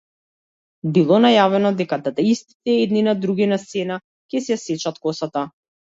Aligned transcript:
Било 0.93 1.17
најавено 1.25 1.71
дека 1.81 1.99
дадаистите 2.07 2.77
едни 2.87 3.03
на 3.09 3.15
други, 3.27 3.49
на 3.53 3.61
сцена, 3.67 3.99
ќе 4.35 4.43
си 4.47 4.53
ја 4.55 4.61
сечат 4.63 4.99
косата. 5.05 5.45